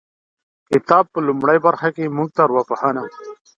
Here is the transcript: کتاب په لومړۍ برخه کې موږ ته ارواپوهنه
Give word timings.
کتاب 0.69 1.05
په 1.13 1.19
لومړۍ 1.27 1.57
برخه 1.67 1.89
کې 1.95 2.13
موږ 2.15 2.29
ته 2.35 2.41
ارواپوهنه 2.45 3.01